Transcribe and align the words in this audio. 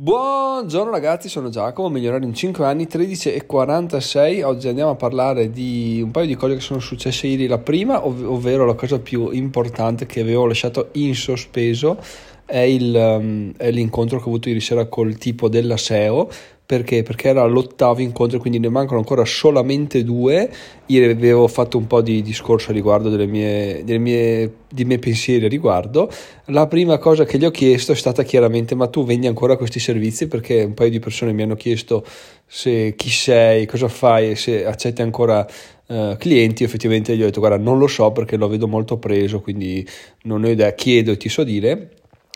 Buongiorno 0.00 0.92
ragazzi, 0.92 1.28
sono 1.28 1.48
Giacomo, 1.48 1.88
milionario 1.88 2.28
in 2.28 2.32
5 2.32 2.64
anni, 2.64 2.86
13 2.86 3.32
e 3.32 3.46
46. 3.46 4.42
Oggi 4.42 4.68
andiamo 4.68 4.92
a 4.92 4.94
parlare 4.94 5.50
di 5.50 6.00
un 6.00 6.12
paio 6.12 6.26
di 6.26 6.36
cose 6.36 6.54
che 6.54 6.60
sono 6.60 6.78
successe 6.78 7.26
ieri. 7.26 7.48
La 7.48 7.58
prima, 7.58 8.06
ov- 8.06 8.22
ovvero 8.22 8.64
la 8.64 8.74
cosa 8.74 9.00
più 9.00 9.30
importante 9.30 10.06
che 10.06 10.20
avevo 10.20 10.46
lasciato 10.46 10.90
in 10.92 11.16
sospeso, 11.16 11.98
è, 12.44 12.58
il, 12.58 12.94
um, 12.94 13.52
è 13.56 13.72
l'incontro 13.72 14.18
che 14.18 14.24
ho 14.26 14.28
avuto 14.28 14.48
ieri 14.48 14.60
sera 14.60 14.86
col 14.86 15.18
tipo 15.18 15.48
della 15.48 15.76
SEO 15.76 16.30
perché? 16.68 17.02
Perché 17.02 17.28
era 17.28 17.46
l'ottavo 17.46 18.02
incontro, 18.02 18.38
quindi 18.38 18.58
ne 18.58 18.68
mancano 18.68 18.98
ancora 18.98 19.24
solamente 19.24 20.04
due. 20.04 20.50
Ieri 20.84 21.12
avevo 21.12 21.48
fatto 21.48 21.78
un 21.78 21.86
po' 21.86 22.02
di 22.02 22.20
discorso 22.20 22.72
a 22.72 22.74
riguardo 22.74 23.08
delle 23.08 23.24
mie, 23.24 23.84
delle 23.84 23.98
mie, 23.98 24.52
dei 24.70 24.84
miei 24.84 24.98
pensieri 24.98 25.46
a 25.46 25.48
riguardo. 25.48 26.10
La 26.48 26.66
prima 26.66 26.98
cosa 26.98 27.24
che 27.24 27.38
gli 27.38 27.46
ho 27.46 27.50
chiesto 27.50 27.92
è 27.92 27.94
stata 27.94 28.22
chiaramente: 28.22 28.74
ma 28.74 28.86
tu 28.88 29.02
vendi 29.02 29.26
ancora 29.26 29.56
questi 29.56 29.80
servizi? 29.80 30.28
Perché 30.28 30.64
un 30.64 30.74
paio 30.74 30.90
di 30.90 30.98
persone 30.98 31.32
mi 31.32 31.40
hanno 31.40 31.54
chiesto 31.54 32.04
se 32.44 32.92
chi 32.98 33.08
sei, 33.08 33.64
cosa 33.64 33.88
fai 33.88 34.32
e 34.32 34.36
se 34.36 34.66
accetti 34.66 35.00
ancora 35.00 35.46
Uh, 35.88 36.18
clienti, 36.18 36.64
effettivamente 36.64 37.16
gli 37.16 37.22
ho 37.22 37.24
detto 37.24 37.40
guarda 37.40 37.56
non 37.56 37.78
lo 37.78 37.86
so 37.86 38.12
perché 38.12 38.36
lo 38.36 38.46
vedo 38.46 38.68
molto 38.68 38.98
preso, 38.98 39.40
quindi 39.40 39.88
non 40.24 40.44
ho 40.44 40.48
idea, 40.50 40.74
chiedo 40.74 41.12
e 41.12 41.16
ti 41.16 41.30
so 41.30 41.44
dire 41.44 41.92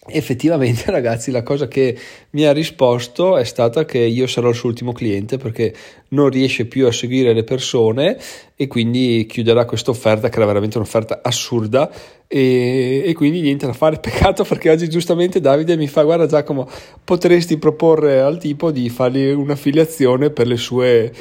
effettivamente 0.09 0.85
ragazzi 0.91 1.31
la 1.31 1.43
cosa 1.43 1.69
che 1.69 1.97
mi 2.31 2.45
ha 2.45 2.53
risposto 2.53 3.37
è 3.37 3.45
stata 3.45 3.85
che 3.85 3.99
io 3.99 4.27
sarò 4.27 4.49
il 4.49 4.55
suo 4.55 4.69
ultimo 4.69 4.93
cliente 4.93 5.37
perché 5.37 5.73
non 6.09 6.29
riesce 6.29 6.67
più 6.67 6.87
a 6.87 6.93
seguire 6.93 7.33
le 7.33 7.45
persone 7.45 8.19
e 8.57 8.67
quindi 8.67 9.27
chiuderà 9.29 9.65
questa 9.65 9.91
offerta 9.91 10.29
che 10.29 10.37
era 10.37 10.47
veramente 10.47 10.77
un'offerta 10.77 11.21
assurda 11.23 11.91
e, 12.27 13.03
e, 13.05 13.13
quindi 13.15 13.41
niente 13.41 13.67
da 13.67 13.73
fare. 13.73 13.99
Peccato 14.01 14.45
perché 14.45 14.71
oggi 14.71 14.89
giustamente 14.89 15.41
Davide 15.41 15.77
mi 15.77 15.87
fa 15.87 16.03
guarda 16.03 16.27
Giacomo 16.27 16.69
potresti 17.05 17.59
proporre 17.59 18.21
al 18.21 18.39
tipo 18.39 18.71
di 18.71 18.89
fargli 18.89 19.31
un'affiliazione 19.31 20.31
per 20.31 20.47
le 20.47 20.57
sue 20.57 21.13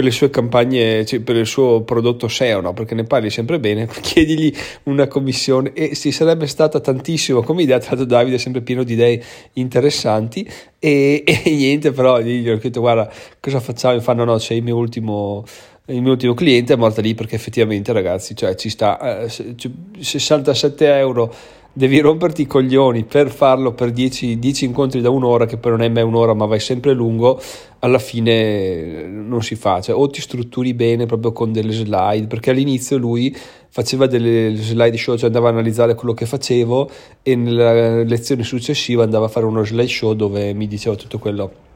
per 0.00 0.04
le 0.04 0.10
sue 0.10 0.30
campagne, 0.30 1.04
cioè 1.04 1.20
per 1.20 1.36
il 1.36 1.46
suo 1.46 1.82
prodotto 1.82 2.26
SEO, 2.26 2.60
no? 2.60 2.72
perché 2.72 2.94
ne 2.94 3.04
parli 3.04 3.28
sempre 3.28 3.60
bene, 3.60 3.86
chiedigli 4.00 4.52
una 4.84 5.06
commissione. 5.06 5.72
E 5.74 5.94
si 5.94 6.10
sarebbe 6.10 6.46
stata 6.46 6.80
tantissimo 6.80 7.42
come 7.42 7.62
idea, 7.62 7.78
tra 7.78 7.90
l'altro 7.90 8.06
Davide 8.06 8.36
è 8.36 8.38
sempre 8.38 8.62
pieno 8.62 8.82
di 8.82 8.94
idee 8.94 9.22
interessanti. 9.54 10.48
E, 10.78 11.22
e 11.44 11.50
niente, 11.50 11.92
però 11.92 12.18
gli 12.20 12.48
ho 12.48 12.56
detto 12.56 12.80
guarda 12.80 13.12
cosa 13.38 13.60
facciamo, 13.60 13.94
mi 13.96 14.00
fanno 14.00 14.24
no, 14.24 14.38
sei 14.38 14.58
il 14.58 14.62
mio 14.64 14.76
ultimo 14.76 15.44
il 15.86 16.02
mio 16.02 16.12
ultimo 16.12 16.34
cliente 16.34 16.74
è 16.74 16.76
morta 16.76 17.00
lì 17.00 17.14
perché 17.14 17.34
effettivamente 17.34 17.92
ragazzi 17.92 18.36
cioè 18.36 18.54
ci 18.54 18.68
sta 18.68 19.24
eh, 19.24 19.28
67 19.28 20.98
euro 20.98 21.34
devi 21.72 22.00
romperti 22.00 22.42
i 22.42 22.46
coglioni 22.46 23.04
per 23.04 23.30
farlo 23.30 23.72
per 23.72 23.90
10, 23.90 24.38
10 24.38 24.64
incontri 24.64 25.00
da 25.00 25.10
un'ora, 25.10 25.46
che 25.46 25.56
poi 25.56 25.72
non 25.72 25.82
è 25.82 25.88
mai 25.88 26.02
un'ora 26.02 26.34
ma 26.34 26.46
vai 26.46 26.60
sempre 26.60 26.92
lungo, 26.92 27.40
alla 27.80 27.98
fine 27.98 29.06
non 29.06 29.42
si 29.42 29.54
fa. 29.54 29.80
Cioè, 29.80 29.96
o 29.96 30.08
ti 30.08 30.20
strutturi 30.20 30.74
bene 30.74 31.06
proprio 31.06 31.32
con 31.32 31.52
delle 31.52 31.72
slide, 31.72 32.26
perché 32.26 32.50
all'inizio 32.50 32.96
lui 32.96 33.34
faceva 33.68 34.06
delle 34.06 34.54
slide 34.56 34.96
show, 34.96 35.16
cioè 35.16 35.26
andava 35.26 35.48
a 35.48 35.52
analizzare 35.52 35.94
quello 35.94 36.14
che 36.14 36.26
facevo 36.26 36.90
e 37.22 37.36
nella 37.36 38.02
lezione 38.02 38.42
successiva 38.42 39.04
andava 39.04 39.26
a 39.26 39.28
fare 39.28 39.46
uno 39.46 39.64
slide 39.64 39.88
show 39.88 40.12
dove 40.14 40.52
mi 40.54 40.66
diceva 40.66 40.96
tutto 40.96 41.18
quello 41.18 41.68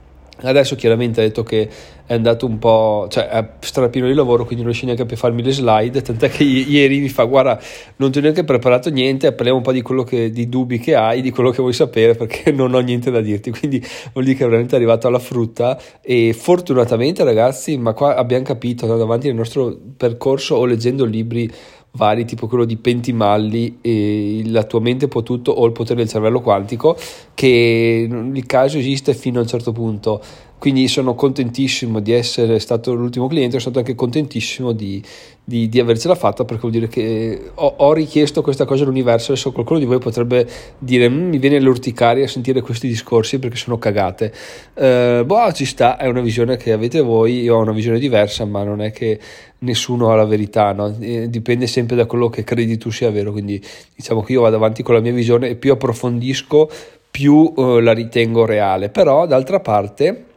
Adesso 0.42 0.74
chiaramente 0.74 1.20
ha 1.20 1.24
detto 1.24 1.42
che 1.42 1.68
è 2.06 2.12
andato 2.12 2.44
un 2.46 2.58
po', 2.58 3.06
cioè 3.08 3.28
è 3.28 3.48
strapieno 3.60 4.06
di 4.06 4.14
lavoro, 4.14 4.44
quindi 4.44 4.62
non 4.62 4.66
riesce 4.66 4.84
neanche 4.84 5.06
più 5.06 5.16
a 5.16 5.18
farmi 5.18 5.42
le 5.42 5.52
slide, 5.52 6.02
tant'è 6.02 6.28
che 6.28 6.42
ieri 6.44 6.98
mi 6.98 7.08
fa 7.08 7.24
guarda, 7.24 7.58
non 7.96 8.10
ti 8.10 8.18
ho 8.18 8.20
neanche 8.20 8.44
preparato 8.44 8.90
niente, 8.90 9.32
parliamo 9.32 9.58
un 9.58 9.64
po' 9.64 9.72
di 9.72 9.80
quello 9.80 10.02
che, 10.02 10.30
di 10.30 10.48
dubbi 10.48 10.78
che 10.78 10.94
hai, 10.94 11.22
di 11.22 11.30
quello 11.30 11.50
che 11.50 11.62
vuoi 11.62 11.72
sapere, 11.72 12.14
perché 12.14 12.50
non 12.52 12.74
ho 12.74 12.80
niente 12.80 13.10
da 13.10 13.20
dirti, 13.20 13.50
quindi 13.50 13.82
vuol 14.12 14.24
dire 14.24 14.36
che 14.36 14.44
è 14.44 14.46
veramente 14.46 14.74
arrivato 14.74 15.06
alla 15.06 15.18
frutta 15.18 15.80
e 16.02 16.34
fortunatamente 16.38 17.24
ragazzi, 17.24 17.78
ma 17.78 17.92
qua 17.92 18.16
abbiamo 18.16 18.44
capito 18.44 18.84
andando 18.84 19.05
avanti 19.05 19.28
nel 19.28 19.36
nostro 19.36 19.74
percorso 19.96 20.56
o 20.56 20.64
leggendo 20.66 21.05
libri 21.05 21.50
vari, 21.96 22.24
tipo 22.24 22.46
quello 22.46 22.64
di 22.64 22.77
Pentimalli 22.77 23.78
e 23.80 24.42
La 24.46 24.64
tua 24.64 24.80
mente 24.80 25.08
può 25.08 25.22
tutto 25.22 25.52
o 25.52 25.64
il 25.66 25.72
potere 25.72 26.00
del 26.00 26.08
cervello 26.08 26.40
quantico, 26.40 26.96
che 27.34 28.08
il 28.08 28.46
caso 28.46 28.78
esiste 28.78 29.14
fino 29.14 29.38
a 29.38 29.42
un 29.42 29.48
certo 29.48 29.72
punto. 29.72 30.20
Quindi 30.64 30.89
sono 30.89 31.14
contentissimo 31.14 32.01
di 32.01 32.13
essere 32.13 32.58
stato 32.58 32.95
l'ultimo 32.95 33.27
cliente, 33.27 33.58
sono 33.58 33.61
stato 33.61 33.80
anche 33.80 33.95
contentissimo 33.95 34.73
di, 34.73 35.02
di, 35.45 35.69
di 35.69 35.79
avercela 35.79 36.14
fatta 36.14 36.47
perché 36.47 36.63
vuol 36.63 36.73
dire 36.73 36.89
che 36.89 37.51
ho, 37.52 37.75
ho, 37.77 37.92
richiesto 37.92 38.41
questa 38.41 38.64
cosa 38.64 38.85
all'universo. 38.85 39.33
Adesso 39.33 39.53
qualcuno 39.53 39.79
di 39.79 39.85
voi 39.85 39.98
potrebbe 39.98 40.48
dire: 40.79 41.11
mm, 41.11 41.29
Mi 41.29 41.36
viene 41.36 41.61
l'urticaria 41.61 42.24
a 42.24 42.29
sentire 42.29 42.63
questi 42.63 42.89
discorsi 42.89 43.39
perché 43.39 43.57
sono 43.57 43.77
cagate. 43.77 44.33
Uh, 44.73 45.27
boh, 45.27 45.53
ci 45.53 45.67
sta, 45.67 45.98
è 45.98 46.07
una 46.07 46.23
visione 46.23 46.57
che 46.57 46.73
avete 46.73 47.03
voi. 47.03 47.42
Io 47.42 47.57
ho 47.57 47.61
una 47.61 47.73
visione 47.73 47.98
diversa, 47.98 48.47
ma 48.47 48.64
non 48.64 48.80
è 48.80 48.91
che 48.91 49.20
nessuno 49.58 50.13
ha 50.13 50.14
la 50.14 50.24
verità, 50.24 50.73
no? 50.73 50.89
dipende 50.89 51.67
sempre 51.67 51.95
da 51.95 52.07
quello 52.07 52.30
che 52.30 52.42
credi 52.42 52.79
tu 52.79 52.91
sia 52.91 53.11
vero. 53.11 53.33
Quindi 53.33 53.63
diciamo 53.95 54.23
che 54.23 54.33
io 54.33 54.41
vado 54.41 54.57
avanti 54.57 54.83
con 54.83 54.95
la 54.95 55.03
mia 55.03 55.13
visione 55.13 55.51
e 55.51 55.57
più 55.57 55.73
approfondisco, 55.73 56.70
più 57.11 57.53
uh, 57.55 57.80
la 57.80 57.92
ritengo 57.92 58.47
reale. 58.47 58.89
Però, 58.89 59.27
d'altra 59.27 59.61
parte 59.61 60.33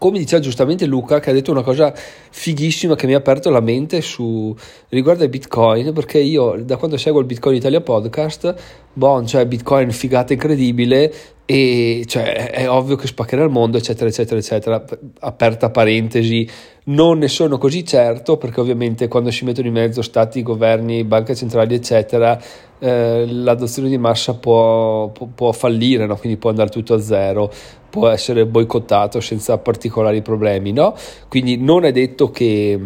come 0.00 0.18
diceva 0.18 0.40
giustamente 0.40 0.86
Luca, 0.86 1.20
che 1.20 1.28
ha 1.28 1.32
detto 1.34 1.50
una 1.50 1.60
cosa 1.62 1.92
fighissima 1.94 2.96
che 2.96 3.06
mi 3.06 3.12
ha 3.12 3.18
aperto 3.18 3.50
la 3.50 3.60
mente 3.60 4.00
su, 4.00 4.56
riguardo 4.88 5.24
ai 5.24 5.28
bitcoin, 5.28 5.92
perché 5.92 6.18
io 6.18 6.56
da 6.64 6.78
quando 6.78 6.96
seguo 6.96 7.20
il 7.20 7.26
Bitcoin 7.26 7.56
Italia 7.56 7.82
podcast, 7.82 8.54
bon, 8.92 9.26
cioè 9.26 9.46
bitcoin 9.46 9.90
figata 9.92 10.32
incredibile 10.32 11.12
e 11.50 12.04
cioè, 12.06 12.50
è 12.50 12.70
ovvio 12.70 12.94
che 12.94 13.08
spaccherà 13.08 13.42
il 13.42 13.50
mondo, 13.50 13.76
eccetera, 13.76 14.08
eccetera, 14.08 14.38
eccetera. 14.38 14.84
Aperta 15.18 15.70
parentesi, 15.70 16.48
non 16.84 17.18
ne 17.18 17.26
sono 17.26 17.58
così 17.58 17.84
certo 17.84 18.36
perché 18.36 18.60
ovviamente 18.60 19.08
quando 19.08 19.32
si 19.32 19.44
mettono 19.44 19.66
in 19.66 19.72
mezzo 19.72 20.00
stati, 20.00 20.42
governi, 20.42 21.02
banche 21.02 21.34
centrali, 21.34 21.74
eccetera, 21.74 22.40
eh, 22.78 23.26
l'adozione 23.26 23.88
di 23.88 23.98
massa 23.98 24.34
può, 24.34 25.08
può, 25.08 25.26
può 25.34 25.50
fallire, 25.50 26.06
no? 26.06 26.14
quindi 26.16 26.38
può 26.38 26.50
andare 26.50 26.70
tutto 26.70 26.94
a 26.94 27.00
zero 27.00 27.50
può 27.90 28.08
essere 28.08 28.46
boicottato 28.46 29.20
senza 29.20 29.58
particolari 29.58 30.22
problemi, 30.22 30.72
no? 30.72 30.94
Quindi 31.28 31.56
non 31.58 31.84
è 31.84 31.92
detto 31.92 32.30
che, 32.30 32.78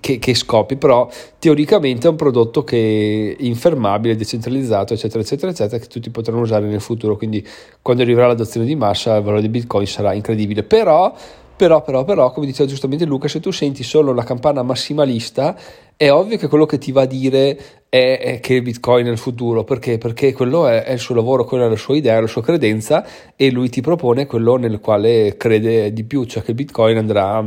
che, 0.00 0.18
che, 0.18 0.34
scopi, 0.34 0.76
però 0.76 1.08
teoricamente 1.38 2.08
è 2.08 2.10
un 2.10 2.16
prodotto 2.16 2.64
che 2.64 3.36
è 3.38 3.42
infermabile, 3.44 4.16
decentralizzato, 4.16 4.92
eccetera, 4.92 5.22
eccetera, 5.22 5.47
eccetera, 5.50 5.78
che 5.78 5.88
tutti 5.88 6.10
potranno 6.10 6.40
usare 6.40 6.66
nel 6.66 6.80
futuro. 6.80 7.16
Quindi 7.16 7.46
quando 7.82 8.02
arriverà 8.02 8.26
l'adozione 8.26 8.66
di 8.66 8.74
massa 8.74 9.16
il 9.16 9.22
valore 9.22 9.42
di 9.42 9.48
Bitcoin 9.48 9.86
sarà 9.86 10.12
incredibile. 10.12 10.62
Però 10.62 11.14
però, 11.58 11.82
però, 11.82 12.04
però, 12.04 12.30
come 12.30 12.46
diceva 12.46 12.68
giustamente 12.68 13.04
Luca, 13.04 13.26
se 13.26 13.40
tu 13.40 13.50
senti 13.50 13.82
solo 13.82 14.14
la 14.14 14.22
campana 14.22 14.62
massimalista, 14.62 15.58
è 15.96 16.08
ovvio 16.08 16.36
che 16.36 16.46
quello 16.46 16.66
che 16.66 16.78
ti 16.78 16.92
va 16.92 17.02
a 17.02 17.06
dire 17.06 17.58
è, 17.88 18.20
è 18.22 18.38
che 18.38 18.62
Bitcoin 18.62 19.06
è 19.06 19.10
il 19.10 19.18
futuro. 19.18 19.64
Perché? 19.64 19.98
Perché 19.98 20.32
quello 20.32 20.68
è, 20.68 20.84
è, 20.84 20.92
il 20.92 21.00
suo 21.00 21.16
lavoro, 21.16 21.44
quella 21.44 21.66
è 21.66 21.68
la 21.68 21.74
sua 21.74 21.96
idea, 21.96 22.20
la 22.20 22.28
sua 22.28 22.44
credenza 22.44 23.04
e 23.34 23.50
lui 23.50 23.70
ti 23.70 23.80
propone 23.80 24.26
quello 24.26 24.54
nel 24.54 24.78
quale 24.78 25.36
crede 25.36 25.92
di 25.92 26.04
più, 26.04 26.22
cioè 26.26 26.44
che 26.44 26.54
Bitcoin 26.54 26.96
andrà 26.96 27.44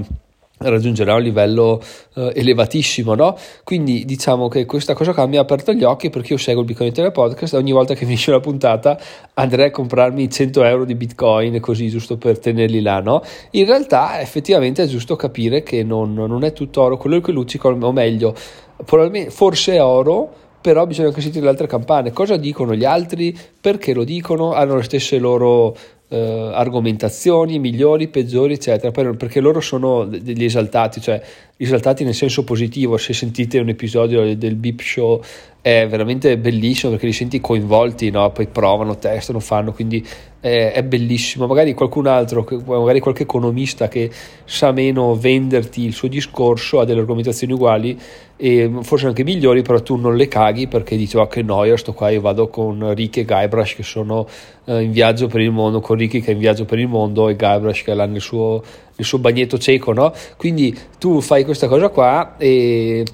raggiungerà 0.61 1.15
un 1.15 1.21
livello 1.21 1.81
uh, 2.15 2.31
elevatissimo, 2.33 3.15
no? 3.15 3.37
Quindi 3.63 4.05
diciamo 4.05 4.47
che 4.47 4.65
questa 4.65 4.93
cosa 4.93 5.13
qua 5.13 5.25
mi 5.25 5.37
ha 5.37 5.41
aperto 5.41 5.73
gli 5.73 5.83
occhi 5.83 6.09
perché 6.09 6.33
io 6.33 6.39
seguo 6.39 6.61
il 6.61 6.67
Bitcoin 6.67 6.89
Italia 6.89 7.11
Podcast 7.11 7.53
e 7.53 7.57
ogni 7.57 7.71
volta 7.71 7.93
che 7.93 8.05
finisce 8.05 8.31
una 8.31 8.39
puntata 8.39 8.99
andrei 9.33 9.67
a 9.67 9.71
comprarmi 9.71 10.29
100 10.29 10.63
euro 10.63 10.85
di 10.85 10.95
Bitcoin 10.95 11.59
così 11.59 11.89
giusto 11.89 12.17
per 12.17 12.39
tenerli 12.39 12.81
là, 12.81 12.99
no? 12.99 13.21
In 13.51 13.65
realtà 13.65 14.19
effettivamente 14.21 14.83
è 14.83 14.87
giusto 14.87 15.15
capire 15.15 15.63
che 15.63 15.83
non, 15.83 16.13
non 16.13 16.43
è 16.43 16.53
tutto 16.53 16.81
oro, 16.81 16.97
quello 16.97 17.19
che 17.19 17.31
luccica 17.31 17.67
o 17.67 17.91
meglio, 17.91 18.35
forse 18.83 19.73
è 19.73 19.83
oro 19.83 20.41
però 20.61 20.85
bisogna 20.85 21.07
anche 21.07 21.21
sentire 21.21 21.43
le 21.43 21.49
altre 21.49 21.65
campane. 21.65 22.11
Cosa 22.11 22.37
dicono 22.37 22.75
gli 22.75 22.85
altri? 22.85 23.35
Perché 23.59 23.93
lo 23.93 24.03
dicono? 24.03 24.53
Hanno 24.53 24.75
le 24.75 24.83
stesse 24.83 25.17
loro 25.17 25.75
eh, 26.11 26.51
argomentazioni 26.53 27.57
migliori, 27.57 28.09
peggiori, 28.09 28.53
eccetera, 28.53 28.91
perché 29.13 29.39
loro 29.39 29.61
sono 29.61 30.03
degli 30.03 30.43
esaltati, 30.43 30.99
cioè 30.99 31.21
esaltati 31.55 32.03
nel 32.03 32.13
senso 32.13 32.43
positivo. 32.43 32.97
Se 32.97 33.13
sentite 33.13 33.59
un 33.59 33.69
episodio 33.69 34.35
del 34.35 34.55
Beep 34.55 34.81
Show 34.81 35.23
è 35.61 35.87
veramente 35.87 36.39
bellissimo 36.39 36.91
perché 36.91 37.05
li 37.05 37.13
senti 37.13 37.39
coinvolti, 37.39 38.09
no? 38.09 38.31
poi 38.31 38.47
provano, 38.47 38.97
testano, 38.97 39.39
fanno, 39.39 39.71
quindi 39.71 40.03
è, 40.39 40.71
è, 40.73 40.83
bellissimo. 40.83 41.45
Magari 41.45 41.75
qualcun 41.75 42.07
altro, 42.07 42.47
magari 42.65 42.99
qualche 42.99 43.23
economista 43.23 43.87
che 43.87 44.09
sa 44.43 44.71
meno 44.71 45.13
venderti 45.15 45.85
il 45.85 45.93
suo 45.93 46.07
discorso 46.07 46.79
ha 46.79 46.85
delle 46.85 47.01
argomentazioni 47.01 47.53
uguali 47.53 47.95
e 48.37 48.71
forse 48.81 49.05
anche 49.05 49.23
migliori, 49.23 49.61
però 49.61 49.79
tu 49.81 49.97
non 49.97 50.15
le 50.15 50.27
caghi 50.27 50.67
perché 50.67 50.97
dici 50.97 51.15
oh 51.15 51.27
che 51.27 51.43
noia, 51.43 51.77
sto 51.77 51.93
qua, 51.93 52.09
io 52.09 52.21
vado 52.21 52.47
con 52.47 52.95
Ricky 52.95 53.21
e 53.21 53.25
Guybrush 53.25 53.75
che 53.75 53.83
sono 53.83 54.27
eh, 54.65 54.81
in 54.81 54.91
viaggio 54.91 55.27
per 55.27 55.41
il 55.41 55.51
mondo, 55.51 55.79
con 55.79 55.95
Ricky 55.95 56.21
che 56.21 56.31
è 56.31 56.33
in 56.33 56.39
viaggio 56.39 56.65
per 56.65 56.79
il 56.79 56.87
mondo 56.87 57.29
e 57.29 57.35
Guybrush 57.35 57.83
che 57.83 57.93
là 57.93 58.07
nel 58.07 58.19
suo, 58.19 58.63
nel 58.95 59.05
suo 59.05 59.19
bagnetto 59.19 59.59
cieco, 59.59 59.93
no? 59.93 60.11
Quindi 60.37 60.75
tu 60.97 61.21
fai 61.21 61.45
questa 61.45 61.67
cosa 61.67 61.89
qua 61.89 62.35
e, 62.37 63.05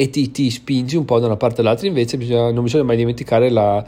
e 0.00 0.10
ti, 0.10 0.30
ti, 0.30 0.48
spingi 0.48 0.94
un 0.94 1.04
po' 1.04 1.18
da 1.18 1.26
una 1.26 1.36
parte 1.36 1.60
all'altra, 1.60 1.88
invece 1.88 2.16
bisogna, 2.16 2.52
non 2.52 2.62
bisogna 2.62 2.84
mai 2.84 2.96
dimenticare 2.96 3.50
la, 3.50 3.84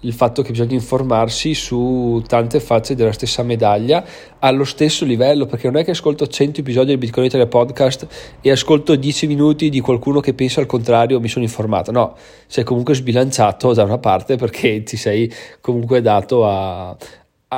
il 0.00 0.12
fatto 0.12 0.42
che 0.42 0.50
bisogna 0.50 0.74
informarsi 0.74 1.54
su 1.54 2.22
tante 2.26 2.60
facce 2.60 2.94
della 2.94 3.12
stessa 3.12 3.42
medaglia 3.42 4.04
allo 4.40 4.64
stesso 4.64 5.06
livello, 5.06 5.46
perché 5.46 5.70
non 5.70 5.80
è 5.80 5.84
che 5.84 5.92
ascolto 5.92 6.26
100 6.26 6.60
episodi 6.60 6.88
del 6.88 6.98
Bitcoin 6.98 7.24
Italia 7.24 7.46
podcast 7.46 8.36
e 8.42 8.50
ascolto 8.50 8.94
10 8.94 9.26
minuti 9.26 9.70
di 9.70 9.80
qualcuno 9.80 10.20
che 10.20 10.34
pensa 10.34 10.60
al 10.60 10.66
contrario, 10.66 11.18
mi 11.18 11.28
sono 11.28 11.46
informato, 11.46 11.90
no, 11.90 12.14
sei 12.46 12.62
comunque 12.62 12.94
sbilanciato 12.94 13.72
da 13.72 13.84
una 13.84 13.96
parte 13.96 14.36
perché 14.36 14.82
ti 14.82 14.98
sei 14.98 15.32
comunque 15.62 16.02
dato 16.02 16.46
a, 16.46 16.94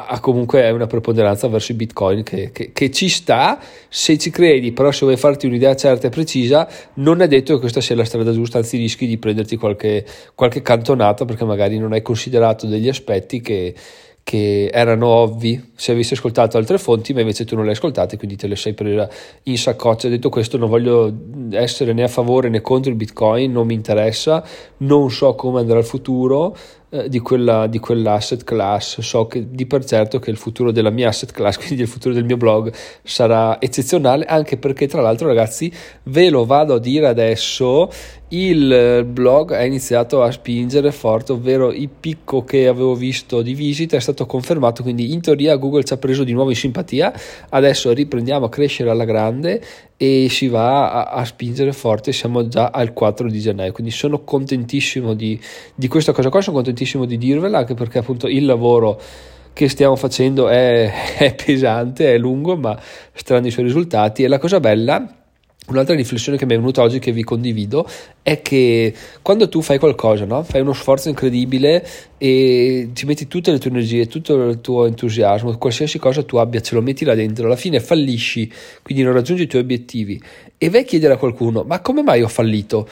ha 0.04 0.20
comunque 0.20 0.68
una 0.70 0.86
preponderanza 0.86 1.48
verso 1.48 1.72
i 1.72 1.76
bitcoin 1.76 2.22
che, 2.22 2.50
che, 2.52 2.72
che, 2.72 2.90
ci 2.90 3.08
sta 3.08 3.58
se 3.88 4.18
ci 4.18 4.30
credi 4.30 4.72
però 4.72 4.90
se 4.90 5.06
vuoi 5.06 5.16
farti 5.16 5.46
un'idea 5.46 5.74
certa 5.74 6.08
e 6.08 6.10
precisa 6.10 6.68
non 6.94 7.22
è 7.22 7.28
detto 7.28 7.54
che 7.54 7.60
questa 7.60 7.80
sia 7.80 7.96
la 7.96 8.04
strada 8.04 8.32
giusta 8.32 8.58
anzi 8.58 8.76
rischi 8.76 9.06
di 9.06 9.16
prenderti 9.16 9.56
qualche, 9.56 10.04
qualche 10.34 10.60
cantonata 10.60 11.24
perché 11.24 11.44
magari 11.44 11.78
non 11.78 11.92
hai 11.92 12.02
considerato 12.02 12.66
degli 12.66 12.88
aspetti 12.88 13.40
che, 13.40 13.74
che 14.26 14.70
erano 14.72 15.06
ovvi 15.06 15.70
se 15.76 15.92
avessi 15.92 16.14
ascoltato 16.14 16.56
altre 16.56 16.78
fonti, 16.78 17.14
ma 17.14 17.20
invece 17.20 17.44
tu 17.44 17.54
non 17.54 17.62
le 17.62 17.70
hai 17.70 17.76
ascoltate, 17.76 18.16
quindi 18.16 18.34
te 18.34 18.48
le 18.48 18.56
sei 18.56 18.74
presa 18.74 19.08
in 19.44 19.56
saccoccia. 19.56 20.08
Detto 20.08 20.30
questo, 20.30 20.58
non 20.58 20.68
voglio 20.68 21.14
essere 21.52 21.92
né 21.92 22.02
a 22.02 22.08
favore 22.08 22.48
né 22.48 22.60
contro 22.60 22.90
il 22.90 22.96
Bitcoin, 22.96 23.52
non 23.52 23.68
mi 23.68 23.74
interessa, 23.74 24.44
non 24.78 25.12
so 25.12 25.36
come 25.36 25.60
andrà 25.60 25.78
il 25.78 25.84
futuro 25.84 26.56
eh, 26.90 27.08
di, 27.08 27.18
quella, 27.18 27.66
di 27.66 27.78
quell'asset 27.78 28.44
class, 28.44 29.00
so 29.00 29.26
che 29.26 29.50
di 29.50 29.66
per 29.66 29.84
certo 29.84 30.18
che 30.18 30.30
il 30.30 30.36
futuro 30.36 30.70
della 30.70 30.90
mia 30.90 31.08
asset 31.08 31.32
class, 31.32 31.56
quindi 31.64 31.82
il 31.82 31.88
futuro 31.88 32.14
del 32.14 32.24
mio 32.24 32.36
blog, 32.36 32.72
sarà 33.02 33.60
eccezionale, 33.60 34.24
anche 34.24 34.56
perché 34.56 34.86
tra 34.86 35.00
l'altro 35.00 35.26
ragazzi 35.26 35.72
ve 36.04 36.30
lo 36.30 36.44
vado 36.44 36.74
a 36.74 36.78
dire 36.78 37.08
adesso, 37.08 37.90
il 38.28 39.06
blog 39.08 39.52
ha 39.52 39.64
iniziato 39.64 40.22
a 40.22 40.30
spingere 40.32 40.90
forte, 40.90 41.32
ovvero 41.32 41.70
il 41.70 41.88
picco 41.88 42.42
che 42.42 42.66
avevo 42.66 42.94
visto 42.94 43.40
di 43.42 43.54
visita 43.54 43.96
è 43.96 44.00
stato 44.00 44.26
confermato, 44.26 44.82
quindi 44.82 45.12
in 45.12 45.20
teoria 45.20 45.54
Google 45.56 45.84
ci 45.84 45.92
ha 45.92 45.96
preso 45.96 46.24
di 46.24 46.32
nuovo 46.32 46.50
in 46.50 46.56
simpatia, 46.56 47.12
adesso 47.50 47.92
riprendiamo 47.92 48.46
a 48.46 48.48
crescere 48.48 48.90
alla 48.90 49.04
grande 49.04 49.62
e 49.96 50.26
si 50.28 50.48
va 50.48 50.90
a, 50.90 51.04
a 51.04 51.24
spingere 51.24 51.72
forte, 51.72 52.12
siamo 52.12 52.48
già 52.48 52.68
al 52.68 52.92
4 52.92 53.30
di 53.30 53.40
gennaio, 53.40 53.72
quindi 53.72 53.92
sono 53.92 54.22
contentissimo 54.24 55.14
di, 55.14 55.40
di 55.74 55.88
questa 55.88 56.12
cosa 56.12 56.28
qua, 56.28 56.40
sono 56.40 56.56
contentissimo 56.56 56.74
di 57.04 57.18
dirvela 57.18 57.58
anche 57.58 57.74
perché 57.74 57.98
appunto 57.98 58.28
il 58.28 58.44
lavoro 58.44 59.00
che 59.52 59.68
stiamo 59.68 59.96
facendo 59.96 60.48
è, 60.48 60.92
è 61.18 61.34
pesante, 61.34 62.14
è 62.14 62.18
lungo, 62.18 62.56
ma 62.56 62.78
stanno 63.12 63.46
i 63.46 63.50
suoi 63.50 63.64
risultati 63.64 64.22
e 64.22 64.28
la 64.28 64.38
cosa 64.38 64.60
bella 64.60 65.24
Un'altra 65.68 65.96
riflessione 65.96 66.38
che 66.38 66.46
mi 66.46 66.54
è 66.54 66.56
venuta 66.56 66.80
oggi 66.82 67.00
che 67.00 67.10
vi 67.10 67.24
condivido 67.24 67.88
è 68.22 68.40
che 68.40 68.94
quando 69.20 69.48
tu 69.48 69.62
fai 69.62 69.80
qualcosa, 69.80 70.24
no? 70.24 70.44
fai 70.44 70.60
uno 70.60 70.72
sforzo 70.72 71.08
incredibile 71.08 71.84
e 72.18 72.90
ci 72.92 73.04
metti 73.04 73.26
tutte 73.26 73.50
le 73.50 73.58
tue 73.58 73.70
energie, 73.70 74.06
tutto 74.06 74.48
il 74.48 74.60
tuo 74.60 74.86
entusiasmo, 74.86 75.58
qualsiasi 75.58 75.98
cosa 75.98 76.22
tu 76.22 76.36
abbia, 76.36 76.60
ce 76.60 76.76
lo 76.76 76.82
metti 76.82 77.04
là 77.04 77.16
dentro, 77.16 77.46
alla 77.46 77.56
fine 77.56 77.80
fallisci, 77.80 78.48
quindi 78.80 79.02
non 79.02 79.12
raggiungi 79.12 79.42
i 79.42 79.46
tuoi 79.48 79.62
obiettivi 79.62 80.22
e 80.56 80.70
vai 80.70 80.82
a 80.82 80.84
chiedere 80.84 81.14
a 81.14 81.16
qualcuno, 81.16 81.64
ma 81.66 81.80
come 81.80 82.04
mai 82.04 82.22
ho 82.22 82.28
fallito? 82.28 82.88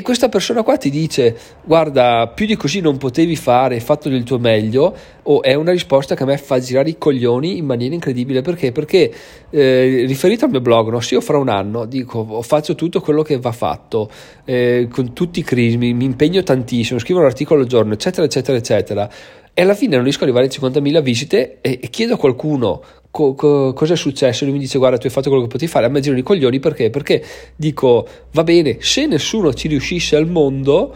E 0.00 0.02
questa 0.02 0.30
persona 0.30 0.62
qua 0.62 0.78
ti 0.78 0.88
dice: 0.88 1.36
Guarda, 1.62 2.32
più 2.34 2.46
di 2.46 2.56
così 2.56 2.80
non 2.80 2.96
potevi 2.96 3.36
fare, 3.36 3.74
hai 3.74 3.82
fatto 3.82 4.08
del 4.08 4.22
tuo 4.22 4.38
meglio. 4.38 4.96
O 5.24 5.42
è 5.42 5.52
una 5.52 5.72
risposta 5.72 6.14
che 6.14 6.22
a 6.22 6.26
me 6.26 6.38
fa 6.38 6.58
girare 6.58 6.88
i 6.88 6.96
coglioni 6.96 7.58
in 7.58 7.66
maniera 7.66 7.92
incredibile. 7.92 8.40
Perché? 8.40 8.72
Perché 8.72 9.12
eh, 9.50 10.04
riferito 10.06 10.46
al 10.46 10.52
mio 10.52 10.62
blog, 10.62 10.88
no? 10.88 11.00
se 11.00 11.16
io 11.16 11.20
fra 11.20 11.36
un 11.36 11.50
anno 11.50 11.84
dico 11.84 12.40
faccio 12.40 12.74
tutto 12.74 13.02
quello 13.02 13.20
che 13.20 13.38
va 13.38 13.52
fatto, 13.52 14.10
eh, 14.46 14.88
con 14.90 15.12
tutti 15.12 15.40
i 15.40 15.42
crismi, 15.42 15.92
mi 15.92 16.06
impegno 16.06 16.42
tantissimo, 16.42 16.98
scrivo 16.98 17.20
un 17.20 17.26
articolo 17.26 17.60
al 17.60 17.66
giorno, 17.66 17.92
eccetera, 17.92 18.24
eccetera, 18.24 18.56
eccetera. 18.56 19.10
E 19.52 19.62
alla 19.62 19.74
fine 19.74 19.96
non 19.96 20.04
riesco 20.04 20.24
ad 20.24 20.30
arrivare 20.30 20.46
a 20.46 20.80
50.000 20.80 21.02
visite 21.02 21.58
e, 21.60 21.78
e 21.82 21.90
chiedo 21.90 22.14
a 22.14 22.16
qualcuno 22.16 22.82
co- 23.10 23.34
co- 23.34 23.72
cosa 23.72 23.94
è 23.94 23.96
successo? 23.96 24.44
Lui 24.44 24.54
mi 24.54 24.60
dice 24.60 24.78
guarda 24.78 24.98
tu 24.98 25.06
hai 25.06 25.12
fatto 25.12 25.28
quello 25.28 25.44
che 25.44 25.50
potevi 25.50 25.70
fare, 25.70 25.86
a 25.86 25.88
me 25.88 26.00
girano 26.00 26.20
i 26.20 26.24
coglioni 26.24 26.58
perché? 26.58 26.90
Perché 26.90 27.24
dico 27.56 28.06
va 28.32 28.44
bene, 28.44 28.78
se 28.80 29.06
nessuno 29.06 29.52
ci 29.52 29.68
riuscisse 29.68 30.16
al 30.16 30.28
mondo 30.28 30.94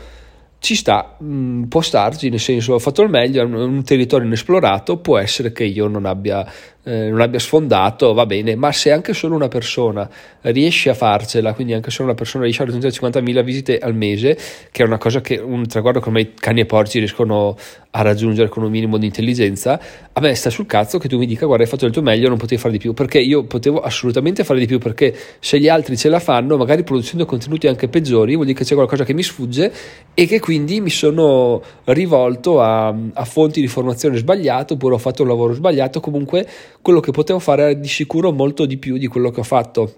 ci 0.59 0.75
sta, 0.77 1.17
mh, 1.19 1.27
mm, 1.27 1.63
può 1.65 1.83
starci, 1.83 2.31
nel 2.31 2.41
senso 2.41 2.73
ho 2.73 2.79
fatto 2.79 3.03
il 3.03 3.11
meglio, 3.11 3.43
è 3.43 3.45
un, 3.45 3.55
un 3.55 3.85
territorio 3.85 4.27
inesplorato, 4.27 4.97
può 4.97 5.19
essere 5.19 5.53
che 5.53 5.65
io 5.65 5.89
non 5.89 6.07
abbia 6.07 6.51
eh, 6.85 7.09
non 7.09 7.21
abbia 7.21 7.39
sfondato, 7.39 8.13
va 8.13 8.27
bene, 8.27 8.55
ma 8.55 8.71
se 8.71 8.93
anche 8.93 9.15
solo 9.15 9.35
una 9.35 9.49
persona 9.49 10.09
riesce 10.43 10.91
a 10.91 10.95
farcela, 10.95 11.55
quindi 11.55 11.73
anche 11.73 11.91
solo 11.91 12.09
una 12.09 12.17
persona 12.17 12.45
riesce 12.45 12.63
a 12.63 12.67
raggiungere 12.67 12.95
50.000 12.95 13.43
visite 13.43 13.79
al 13.79 13.95
mese, 13.95 14.37
che 14.71 14.83
è 14.83 14.87
una 14.87 14.99
cosa 14.99 15.21
che 15.21 15.37
un 15.39 15.67
traguardo 15.67 16.01
come 16.01 16.21
i 16.21 16.35
cani 16.35 16.61
e 16.61 16.67
porci 16.67 16.99
riescono 16.99 17.57
a 17.97 18.03
raggiungere 18.03 18.49
con 18.49 18.65
un 18.65 18.71
minimo 18.71 18.99
di 18.99 19.07
intelligenza, 19.07 19.81
a 20.13 20.21
me 20.21 20.35
sta 20.35 20.51
sul 20.51 20.67
cazzo 20.67 20.99
che 20.99 21.09
tu 21.09 21.17
mi 21.17 21.27
dica 21.27 21.47
guarda 21.47 21.63
hai 21.63 21.71
fatto 21.71 21.87
il 21.87 21.93
tuo 21.93 22.03
meglio, 22.03 22.29
non 22.29 22.37
potevi 22.37 22.61
fare 22.61 22.73
di 22.73 22.79
più, 22.79 22.93
perché 22.93 23.19
io 23.21 23.45
potevo 23.45 23.81
assolutamente 23.81 24.43
fare 24.45 24.59
di 24.59 24.67
più, 24.67 24.79
perché 24.79 25.15
se 25.39 25.59
gli 25.59 25.69
altri 25.69 25.97
ce 25.97 26.09
la 26.09 26.19
fanno, 26.19 26.57
magari 26.57 26.83
producendo 26.83 27.25
contenuti 27.25 27.67
anche 27.69 27.89
peggiori, 27.89 28.35
vuol 28.35 28.47
dire 28.47 28.59
che 28.59 28.65
c'è 28.65 28.75
qualcosa 28.75 29.05
che 29.05 29.15
mi 29.15 29.23
sfugge 29.23 29.73
e 30.13 30.27
che 30.27 30.41
quindi 30.41 30.81
mi 30.81 30.91
sono 30.91 31.63
rivolto 31.85 32.61
a, 32.61 32.89
a 32.89 33.25
fonti 33.25 33.61
di 33.61 33.69
formazione 33.69 34.17
sbagliate 34.17 34.75
oppure 34.75 34.95
ho 34.95 34.99
fatto 34.99 35.23
un 35.23 35.29
lavoro 35.29 35.55
sbagliato, 35.55 36.01
comunque 36.01 36.47
quello 36.83 37.01
che 37.01 37.13
potevo 37.13 37.39
fare 37.39 37.63
era 37.63 37.73
di 37.73 37.89
sicuro 37.89 38.33
molto 38.33 38.67
di 38.67 38.77
più 38.77 38.97
di 38.97 39.07
quello 39.07 39.31
che 39.31 39.41
ho 39.41 39.45
fatto 39.45 39.95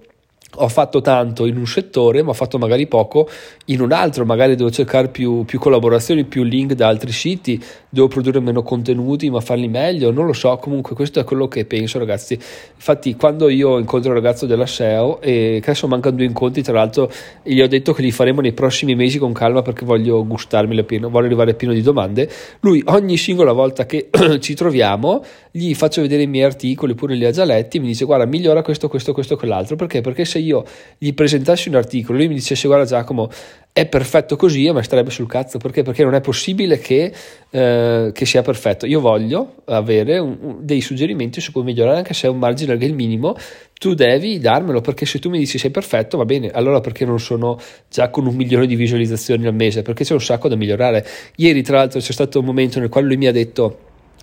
ho 0.55 0.69
fatto 0.69 1.01
tanto 1.01 1.45
in 1.45 1.57
un 1.57 1.67
settore, 1.67 2.23
ma 2.23 2.31
ho 2.31 2.35
fatto 2.35 2.59
magari 2.59 2.87
poco 2.87 3.29
in 3.67 3.81
un 3.81 3.93
altro, 3.93 4.25
magari 4.25 4.55
devo 4.55 4.71
cercare 4.71 5.09
più, 5.09 5.45
più, 5.45 5.59
collaborazioni, 5.59 6.25
più 6.25 6.45
link 6.45 6.73
da 6.73 6.87
altri 6.89 7.13
siti, 7.13 7.63
devo 7.89 8.09
produrre 8.09 8.41
meno 8.41 8.63
contenuti, 8.63 9.29
ma 9.29 9.41
farli 9.41 9.69
meglio, 9.69 10.11
non 10.11 10.25
lo 10.25 10.33
so, 10.33 10.57
comunque 10.57 10.95
questo 10.95 11.21
è 11.21 11.25
quello 11.25 11.49
che 11.49 11.65
penso 11.65 11.99
ragazzi. 11.99 12.35
Infatti 12.35 13.17
quando 13.17 13.49
io 13.49 13.79
incontro 13.79 14.11
il 14.11 14.17
ragazzo 14.17 14.47
della 14.47 14.67
SEO, 14.67 15.21
e 15.21 15.61
adesso 15.63 15.89
mancano 15.89 16.17
due 16.17 16.25
incontri, 16.25 16.63
tra 16.63 16.75
l'altro 16.75 17.11
gli 17.43 17.61
ho 17.61 17.69
detto 17.69 17.93
che 17.93 18.03
li 18.03 18.11
faremo 18.11 18.41
nei 18.41 18.53
prossimi 18.53 18.95
mesi 18.95 19.19
con 19.19 19.33
calma 19.33 19.63
perché 19.63 19.85
voglio 19.85 20.25
gustarmi 20.27 20.83
pieno, 20.85 21.11
voglio 21.11 21.27
arrivare 21.27 21.55
pieno 21.55 21.75
di 21.75 21.83
domande, 21.83 22.31
lui 22.61 22.83
ogni 22.87 23.17
singola 23.17 23.53
volta 23.53 23.85
che 23.85 24.09
ci 24.41 24.55
troviamo 24.55 25.23
gli 25.57 25.75
faccio 25.75 26.03
vedere 26.03 26.23
i 26.23 26.27
miei 26.27 26.45
articoli, 26.45 26.95
pure 26.95 27.15
li 27.15 27.25
ha 27.25 27.31
già 27.31 27.45
letti, 27.45 27.79
mi 27.79 27.87
dice 27.87 28.05
guarda 28.05 28.27
migliora 28.27 28.61
questo, 28.61 28.89
questo, 28.89 29.15
questo, 29.15 29.37
quell'altro, 29.37 29.75
perché? 29.75 30.03
Perché 30.03 30.27
se 30.27 30.39
io 30.47 30.65
gli 30.99 31.13
presentassi 31.13 31.69
un 31.69 31.75
articolo, 31.75 32.19
lui 32.19 32.29
mi 32.29 32.35
dicesse 32.35 32.67
guarda 32.67 32.85
Giacomo 32.85 33.31
è 33.77 33.85
perfetto 33.85 34.37
così, 34.37 34.67
a 34.69 34.73
me 34.73 34.83
starebbe 34.83 35.11
sul 35.11 35.29
cazzo, 35.29 35.59
perché? 35.59 35.83
Perché 35.83 36.03
non 36.03 36.15
è 36.15 36.23
possibile 36.23 36.79
che, 36.79 37.13
eh, 37.51 38.11
che 38.11 38.25
sia 38.25 38.41
perfetto. 38.41 38.87
Io 38.87 39.01
voglio 39.01 39.57
avere 39.67 40.17
un, 40.17 40.39
un, 40.41 40.57
dei 40.61 40.81
suggerimenti 40.81 41.43
su 41.43 41.53
come 41.53 41.67
migliorare, 41.67 41.99
anche 41.99 42.15
se 42.15 42.27
è 42.27 42.31
un 42.31 42.39
margine 42.39 42.79
che 42.79 42.87
il 42.87 42.95
minimo, 42.95 43.37
tu 43.79 43.93
devi 43.93 44.39
darmelo, 44.39 44.81
perché 44.81 45.05
se 45.05 45.19
tu 45.19 45.29
mi 45.29 45.39
dici 45.39 45.59
sei 45.59 45.71
perfetto, 45.71 46.17
va 46.17 46.25
bene, 46.25 46.49
allora 46.49 46.81
perché 46.81 47.05
non 47.05 47.21
sono 47.21 47.59
già 47.91 48.09
con 48.09 48.27
un 48.27 48.35
milione 48.35 48.67
di 48.67 48.77
visualizzazioni 48.77 49.47
al 49.47 49.55
mese? 49.55 49.83
Perché 49.83 50.05
c'è 50.05 50.15
un 50.15 50.23
sacco 50.23 50.49
da 50.49 50.57
migliorare. 50.57 51.07
Ieri 51.37 51.61
tra 51.61 51.77
l'altro 51.77 52.01
c'è 52.01 52.13
stato 52.13 52.39
un 52.39 52.47
momento 52.47 52.81
nel 52.81 52.89
quale 52.89 53.07
lui 53.07 53.19
mi 53.19 53.27
ha 53.27 53.33
detto 53.33 53.79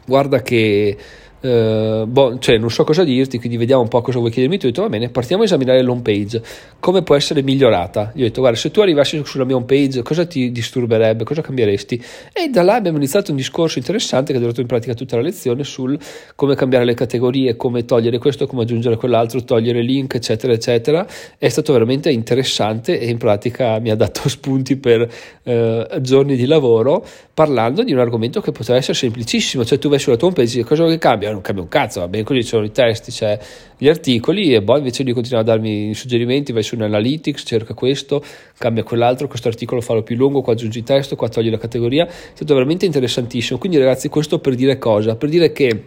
guarda 0.08 0.42
che 0.42 0.98
Uh, 1.44 2.06
boh, 2.06 2.40
cioè 2.40 2.58
non 2.58 2.72
so 2.72 2.86
cosa 2.86 3.04
dirti, 3.04 3.38
quindi 3.38 3.58
vediamo 3.58 3.82
un 3.82 3.90
po' 3.90 4.00
cosa 4.00 4.18
vuoi 4.20 4.32
chiedermi 4.32 4.58
tu. 4.58 4.68
Ho 4.68 4.70
detto 4.70 4.82
va 4.84 4.88
bene, 4.88 5.10
partiamo 5.10 5.42
a 5.42 5.46
esaminare 5.46 5.82
l'home 5.82 6.02
page, 6.02 6.42
come 6.80 7.04
può 7.04 7.16
essere 7.16 7.42
migliorata. 7.42 8.14
Gli 8.16 8.22
ho 8.22 8.24
detto 8.24 8.40
guarda, 8.40 8.58
se 8.58 8.72
tu 8.72 8.80
arrivassi 8.80 9.22
sulla 9.26 9.44
mia 9.44 9.58
home 9.58 9.66
page, 9.66 10.04
cosa 10.04 10.26
ti 10.26 10.54
disturberebbe, 10.54 11.26
cosa 11.26 11.42
cambieresti? 11.42 12.02
E 12.32 12.48
da 12.48 12.64
là 12.64 12.76
abbiamo 12.76 12.96
iniziato 12.96 13.32
un 13.32 13.38
discorso 13.38 13.78
interessante 13.78 14.32
che 14.32 14.38
ha 14.38 14.42
durato 14.42 14.62
in 14.62 14.68
pratica 14.68 14.94
tutta 14.94 15.18
la 15.18 15.22
lezione 15.22 15.66
sul 15.66 16.00
come 16.36 16.56
cambiare 16.56 16.86
le 16.86 16.94
categorie, 16.94 17.58
come 17.58 17.84
togliere 17.84 18.20
questo, 18.20 18.48
come 18.48 18.62
aggiungere 18.62 18.96
quell'altro, 18.96 19.44
togliere 19.44 19.82
link, 19.82 20.14
eccetera, 20.14 20.54
eccetera. 20.54 21.06
È 21.38 21.50
stato 21.50 21.74
veramente 21.74 22.10
interessante 22.10 22.98
e 22.98 23.10
in 23.10 23.18
pratica 23.18 23.80
mi 23.80 23.90
ha 23.90 23.96
dato 23.96 24.30
spunti 24.30 24.78
per 24.78 25.12
uh, 25.44 26.00
giorni 26.00 26.38
di 26.38 26.46
lavoro 26.46 27.06
parlando 27.34 27.84
di 27.84 27.92
un 27.92 28.00
argomento 28.00 28.40
che 28.40 28.54
poteva 28.54 28.78
essere 28.78 28.94
semplicissimo, 28.94 29.66
cioè 29.66 29.78
tu 29.78 29.90
vai 29.90 30.00
sulla 30.00 30.16
tua 30.16 30.28
home 30.28 30.38
page, 30.38 30.64
cosa 30.64 30.86
che 30.86 30.98
cambia? 30.98 31.33
Non 31.34 31.42
cambia 31.42 31.64
un 31.64 31.70
cazzo, 31.70 32.00
va 32.00 32.08
bene 32.08 32.24
così, 32.24 32.42
ci 32.42 32.48
sono 32.48 32.64
i 32.64 32.72
testi, 32.72 33.12
c'è 33.12 33.38
gli 33.78 33.88
articoli 33.88 34.54
e 34.54 34.62
poi 34.62 34.78
invece 34.78 35.04
di 35.04 35.12
continuare 35.12 35.44
a 35.44 35.54
darmi 35.54 35.94
suggerimenti 35.94 36.52
vai 36.52 36.64
su 36.64 36.76
un 36.76 36.84
Analytics, 36.84 37.44
cerca 37.46 37.74
questo, 37.74 38.24
cambia 38.58 38.84
quell'altro, 38.84 39.28
questo 39.28 39.48
articolo 39.48 39.82
fallo 39.82 40.04
più 40.04 40.16
lungo, 40.16 40.42
qua 40.42 40.54
aggiungi 40.54 40.84
testo, 40.84 41.16
qua 41.16 41.28
togli 41.28 41.50
la 41.50 41.58
categoria, 41.58 42.06
è 42.08 42.12
stato 42.34 42.54
veramente 42.54 42.86
interessantissimo. 42.86 43.60
Quindi 43.60 43.78
ragazzi 43.78 44.10
questo 44.10 44.40
per 44.40 44.56
dire 44.56 44.78
cosa? 44.78 45.16
Per 45.16 45.30
dire 45.30 45.52
che 45.52 45.84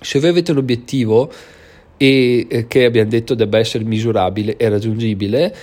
se 0.00 0.20
voi 0.20 0.30
avete 0.30 0.52
un 0.52 0.58
obiettivo 0.58 1.30
e 1.96 2.64
che 2.66 2.84
abbiamo 2.84 3.08
detto 3.08 3.34
debba 3.34 3.58
essere 3.58 3.84
misurabile 3.84 4.56
e 4.56 4.68
raggiungibile, 4.68 5.54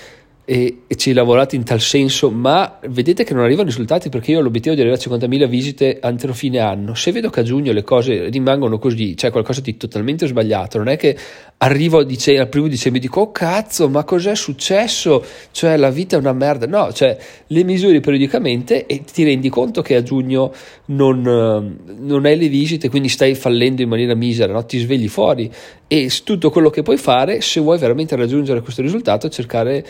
e, 0.52 0.82
e 0.88 0.96
ci 0.96 1.14
lavorate 1.14 1.56
in 1.56 1.64
tal 1.64 1.80
senso, 1.80 2.32
ma 2.32 2.80
vedete 2.88 3.24
che 3.24 3.36
non 3.36 3.44
arrivano 3.44 3.68
i 3.68 3.70
risultati 3.70 4.10
perché 4.10 4.32
io 4.32 4.40
ho 4.40 4.42
l'obiettivo 4.42 4.74
di 4.74 4.82
arrivare 4.82 5.00
a 5.00 5.28
50.000 5.28 5.48
visite 5.48 6.00
entro 6.02 6.34
fine 6.34 6.58
anno. 6.58 6.96
Se 6.96 7.12
vedo 7.12 7.30
che 7.30 7.42
a 7.42 7.44
giugno 7.44 7.72
le 7.72 7.84
cose 7.84 8.30
rimangono 8.30 8.80
così, 8.80 9.14
c'è 9.14 9.30
qualcosa 9.30 9.62
di 9.62 9.78
totalmente 9.78 10.26
sbagliato, 10.26 10.80
non 10.80 10.88
è 10.88 10.98
che 10.98 11.16
arrivo 11.62 12.04
dice, 12.04 12.38
al 12.38 12.48
primo 12.48 12.68
dicembre 12.68 13.00
e 13.00 13.04
dico 13.04 13.22
oh 13.22 13.32
cazzo 13.32 13.90
ma 13.90 14.06
cos'è 14.06 14.34
successo 14.34 15.24
cioè 15.52 15.76
la 15.76 15.90
vita 15.90 16.16
è 16.16 16.20
una 16.20 16.32
merda 16.32 16.66
no 16.68 16.94
cioè 16.94 17.18
le 17.48 17.64
misuri 17.64 18.00
periodicamente 18.00 18.86
e 18.86 19.04
ti 19.04 19.26
rendi 19.26 19.50
conto 19.50 19.82
che 19.82 19.96
a 19.96 20.02
giugno 20.02 20.54
non, 20.86 21.22
non 21.22 22.26
hai 22.26 22.38
le 22.38 22.48
visite 22.48 22.88
quindi 22.88 23.10
stai 23.10 23.36
fallendo 23.36 23.82
in 23.82 23.90
maniera 23.90 24.16
misera 24.16 24.54
no? 24.54 24.66
ti 24.66 24.78
svegli 24.78 25.10
fuori 25.10 25.52
e 25.86 26.10
tutto 26.24 26.50
quello 26.50 26.70
che 26.70 26.82
puoi 26.82 26.98
fare 26.98 27.42
se 27.42 27.60
vuoi 27.60 27.78
veramente 27.78 28.16
raggiungere 28.16 28.62
questo 28.62 28.82
risultato 28.82 29.28
cercare 29.28 29.86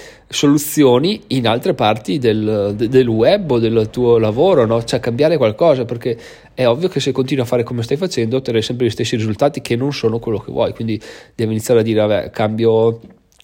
soluzioni 0.49 1.21
in 1.27 1.47
altre 1.47 1.73
parti 1.75 2.17
del, 2.17 2.73
del 2.75 3.07
web 3.07 3.51
o 3.51 3.59
del 3.59 3.89
tuo 3.91 4.17
lavoro 4.17 4.65
no? 4.65 4.83
cioè 4.83 4.99
cambiare 4.99 5.37
qualcosa 5.37 5.85
perché 5.85 6.17
è 6.53 6.65
ovvio 6.67 6.87
che 6.87 6.99
se 6.99 7.11
continui 7.11 7.43
a 7.43 7.47
fare 7.47 7.63
come 7.63 7.83
stai 7.83 7.97
facendo 7.97 8.37
otterrai 8.37 8.61
sempre 8.61 8.87
gli 8.87 8.89
stessi 8.89 9.15
risultati 9.15 9.61
che 9.61 9.75
non 9.75 9.93
sono 9.93 10.17
quello 10.17 10.39
che 10.39 10.51
vuoi 10.51 10.73
quindi 10.73 10.99
devi 11.35 11.51
iniziare 11.51 11.81
a 11.81 11.83
dire 11.83 11.99
vabbè 12.01 12.29
cambio 12.31 12.99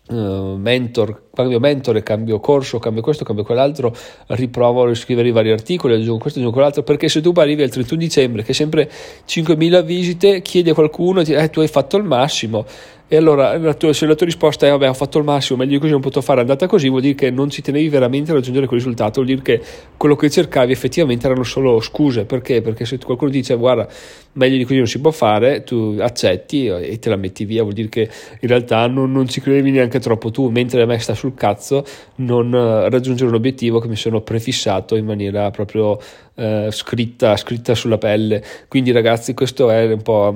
uh, 0.07 0.55
mentor 0.57 1.24
cambio 1.35 1.59
mentore, 1.59 2.01
cambio 2.01 2.39
corso, 2.39 2.79
cambio 2.79 3.03
questo, 3.03 3.23
cambio 3.23 3.43
quell'altro, 3.43 3.95
riprovo 4.27 4.83
a 4.83 4.87
riscrivere 4.87 5.27
i 5.27 5.31
vari 5.31 5.51
articoli, 5.51 5.93
aggiungo 5.93 6.17
questo, 6.17 6.39
aggiungo 6.39 6.55
quell'altro, 6.55 6.83
perché 6.83 7.09
se 7.09 7.21
tu 7.21 7.31
arrivi 7.35 7.61
al 7.61 7.69
31 7.69 7.99
dicembre 7.99 8.43
che 8.43 8.53
sempre 8.53 8.89
5.000 9.27 9.83
visite, 9.83 10.41
chiedi 10.41 10.69
a 10.69 10.73
qualcuno, 10.73 11.21
eh, 11.21 11.49
tu 11.49 11.59
hai 11.59 11.67
fatto 11.67 11.97
il 11.97 12.03
massimo, 12.03 12.65
e 13.07 13.17
allora 13.17 13.55
la 13.57 13.75
tua, 13.75 13.93
se 13.93 14.07
la 14.07 14.15
tua 14.15 14.25
risposta 14.25 14.65
è 14.65 14.71
vabbè 14.71 14.89
ho 14.89 14.93
fatto 14.93 15.19
il 15.19 15.23
massimo, 15.23 15.59
meglio 15.59 15.73
di 15.73 15.77
così 15.77 15.91
non 15.91 16.01
potevo 16.01 16.21
fare, 16.21 16.39
è 16.39 16.41
andata 16.41 16.65
così, 16.65 16.89
vuol 16.89 17.01
dire 17.01 17.13
che 17.13 17.29
non 17.29 17.51
ci 17.51 17.61
tenevi 17.61 17.87
veramente 17.87 18.31
a 18.31 18.33
raggiungere 18.33 18.65
quel 18.65 18.79
risultato, 18.79 19.21
vuol 19.21 19.27
dire 19.27 19.41
che 19.43 19.61
quello 19.95 20.15
che 20.15 20.27
cercavi 20.27 20.71
effettivamente 20.71 21.27
erano 21.27 21.43
solo 21.43 21.79
scuse, 21.81 22.25
perché? 22.25 22.63
Perché 22.63 22.85
se 22.85 22.97
qualcuno 22.97 23.29
ti 23.29 23.37
dice 23.37 23.55
guarda 23.55 23.87
meglio 24.33 24.57
di 24.57 24.63
così 24.63 24.77
non 24.77 24.87
si 24.87 24.99
può 24.99 25.11
fare, 25.11 25.63
tu 25.63 25.97
accetti 25.99 26.65
e 26.65 26.97
te 26.97 27.09
la 27.09 27.15
metti 27.15 27.45
via, 27.45 27.61
vuol 27.61 27.75
dire 27.75 27.89
che 27.89 28.09
in 28.39 28.47
realtà 28.47 28.87
non, 28.87 29.11
non 29.11 29.27
ci 29.27 29.39
credevi 29.39 29.69
neanche 29.69 29.99
troppo 29.99 30.31
tu, 30.31 30.49
mentre 30.49 30.81
a 30.81 30.85
me 30.87 30.97
sta 30.97 31.13
sul 31.13 31.24
cazzo 31.33 31.83
non 32.17 32.53
eh, 32.53 32.89
raggiungere 32.89 33.29
un 33.29 33.35
obiettivo 33.35 33.79
che 33.79 33.87
mi 33.87 33.95
sono 33.95 34.21
prefissato 34.21 34.95
in 34.95 35.05
maniera 35.05 35.49
proprio 35.51 35.99
eh, 36.35 36.69
scritta, 36.71 37.35
scritta 37.37 37.73
sulla 37.75 37.97
pelle. 37.97 38.43
Quindi 38.67 38.91
ragazzi 38.91 39.33
questo 39.33 39.69
è 39.69 39.91
un 39.91 40.01
po' 40.01 40.35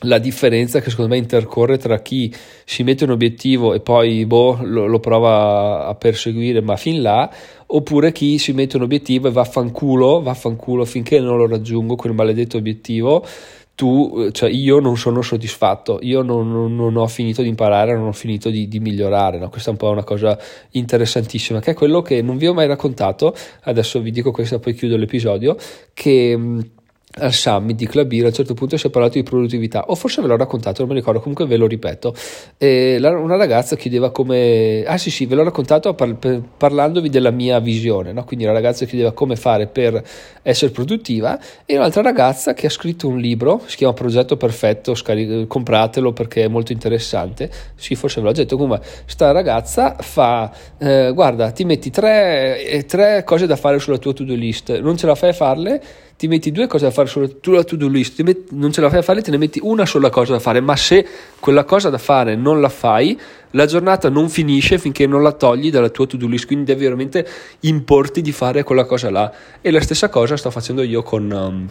la 0.00 0.18
differenza 0.18 0.80
che 0.80 0.90
secondo 0.90 1.12
me 1.12 1.16
intercorre 1.16 1.78
tra 1.78 2.00
chi 2.02 2.34
si 2.64 2.82
mette 2.82 3.04
un 3.04 3.10
obiettivo 3.10 3.72
e 3.72 3.80
poi 3.80 4.26
boh, 4.26 4.58
lo, 4.62 4.86
lo, 4.86 5.00
prova 5.00 5.86
a 5.86 5.94
perseguire 5.94 6.60
ma 6.60 6.76
fin 6.76 7.00
là 7.00 7.32
oppure 7.68 8.12
chi 8.12 8.36
si 8.36 8.52
mette 8.52 8.76
un 8.76 8.82
obiettivo 8.82 9.28
e 9.28 9.30
vaffanculo, 9.30 10.20
vaffanculo 10.20 10.84
finché 10.84 11.18
non 11.18 11.38
lo 11.38 11.46
raggiungo 11.46 11.96
quel 11.96 12.12
maledetto 12.12 12.58
obiettivo 12.58 13.24
tu, 13.76 14.30
cioè 14.32 14.48
io 14.48 14.80
non 14.80 14.96
sono 14.96 15.20
soddisfatto, 15.20 15.98
io 16.00 16.22
non, 16.22 16.50
non, 16.50 16.74
non 16.74 16.96
ho 16.96 17.06
finito 17.06 17.42
di 17.42 17.48
imparare, 17.48 17.94
non 17.94 18.08
ho 18.08 18.12
finito 18.12 18.48
di, 18.48 18.66
di 18.68 18.80
migliorare, 18.80 19.38
no? 19.38 19.50
questa 19.50 19.68
è 19.68 19.72
un 19.72 19.78
po' 19.78 19.90
una 19.90 20.02
cosa 20.02 20.36
interessantissima, 20.70 21.60
che 21.60 21.72
è 21.72 21.74
quello 21.74 22.00
che 22.00 22.22
non 22.22 22.38
vi 22.38 22.46
ho 22.46 22.54
mai 22.54 22.66
raccontato, 22.66 23.36
adesso 23.64 24.00
vi 24.00 24.10
dico 24.10 24.30
questa, 24.30 24.58
poi 24.58 24.72
chiudo 24.72 24.96
l'episodio, 24.96 25.56
che 25.92 26.38
al 27.18 27.32
summit 27.32 27.76
di 27.76 27.86
Club 27.86 28.08
Beer 28.08 28.24
a 28.24 28.26
un 28.26 28.34
certo 28.34 28.52
punto 28.52 28.76
si 28.76 28.86
è 28.86 28.90
parlato 28.90 29.14
di 29.14 29.22
produttività. 29.22 29.86
O 29.86 29.94
forse 29.94 30.20
ve 30.20 30.28
l'ho 30.28 30.36
raccontato 30.36 30.82
non 30.82 30.90
mi 30.90 30.98
ricordo 30.98 31.20
comunque 31.20 31.46
ve 31.46 31.56
lo 31.56 31.66
ripeto. 31.66 32.14
E 32.58 32.98
la, 32.98 33.10
una 33.16 33.36
ragazza 33.36 33.76
chiedeva 33.76 34.10
come 34.10 34.84
ah 34.86 34.98
sì 34.98 35.10
sì 35.10 35.24
ve 35.24 35.34
l'ho 35.34 35.44
raccontato 35.44 35.94
par, 35.94 36.14
per, 36.16 36.42
parlandovi 36.56 37.08
della 37.08 37.30
mia 37.30 37.58
visione 37.58 38.12
no? 38.12 38.24
quindi 38.24 38.44
la 38.44 38.52
ragazza 38.52 38.84
chiedeva 38.84 39.12
come 39.12 39.36
fare 39.36 39.66
per 39.66 40.02
essere 40.42 40.70
produttiva 40.70 41.38
e 41.64 41.76
un'altra 41.76 42.02
ragazza 42.02 42.52
che 42.52 42.66
ha 42.66 42.70
scritto 42.70 43.08
un 43.08 43.18
libro 43.18 43.62
si 43.66 43.76
chiama 43.76 43.94
Progetto 43.94 44.36
Perfetto 44.36 44.94
scaric- 44.94 45.46
compratelo 45.46 46.12
perché 46.12 46.44
è 46.44 46.48
molto 46.48 46.72
interessante. 46.72 47.50
Sì 47.76 47.94
forse 47.94 48.20
ve 48.20 48.26
l'ho 48.26 48.32
detto 48.34 48.56
comunque 48.56 48.84
sta 49.06 49.30
ragazza 49.30 49.96
fa 49.98 50.52
eh, 50.76 51.12
guarda 51.14 51.50
ti 51.50 51.64
metti 51.64 51.90
tre, 51.90 52.62
eh, 52.62 52.84
tre 52.84 53.24
cose 53.24 53.46
da 53.46 53.56
fare 53.56 53.78
sulla 53.78 53.96
tua 53.96 54.12
to-do 54.12 54.34
list 54.34 54.78
non 54.80 54.98
ce 54.98 55.06
la 55.06 55.14
fai 55.14 55.30
a 55.30 55.32
farle 55.32 55.82
ti 56.16 56.28
metti 56.28 56.50
due 56.50 56.66
cose 56.66 56.86
da 56.86 56.90
fare 56.90 57.08
sulla 57.08 57.28
to-do 57.62 57.88
list, 57.88 58.20
metti, 58.22 58.54
non 58.54 58.72
ce 58.72 58.80
la 58.80 58.88
fai 58.88 59.00
a 59.00 59.02
fare, 59.02 59.20
te 59.20 59.30
ne 59.30 59.36
metti 59.36 59.60
una 59.62 59.84
sola 59.84 60.08
cosa 60.08 60.32
da 60.32 60.38
fare, 60.38 60.60
ma 60.60 60.74
se 60.74 61.06
quella 61.38 61.64
cosa 61.64 61.90
da 61.90 61.98
fare 61.98 62.36
non 62.36 62.60
la 62.60 62.70
fai, 62.70 63.18
la 63.50 63.66
giornata 63.66 64.08
non 64.08 64.28
finisce 64.30 64.78
finché 64.78 65.06
non 65.06 65.22
la 65.22 65.32
togli 65.32 65.70
dalla 65.70 65.90
tua 65.90 66.06
to-do 66.06 66.26
list, 66.26 66.46
quindi 66.46 66.64
devi 66.64 66.84
veramente 66.84 67.26
importi 67.60 68.22
di 68.22 68.32
fare 68.32 68.62
quella 68.62 68.84
cosa 68.84 69.10
là. 69.10 69.30
E 69.60 69.70
la 69.70 69.80
stessa 69.80 70.08
cosa 70.08 70.36
sto 70.36 70.50
facendo 70.50 70.82
io 70.82 71.02
con... 71.02 71.30
Um, 71.30 71.68